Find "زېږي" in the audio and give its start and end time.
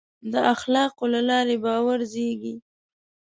2.11-2.55